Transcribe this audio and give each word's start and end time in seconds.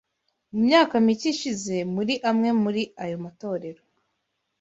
Mu 0.51 0.59
myaka 0.67 0.95
mike 1.05 1.27
ishize, 1.33 1.75
muri 1.93 2.13
amwe 2.29 2.49
muri 2.63 2.81
ayo 3.03 3.17
materaniro 3.23 3.81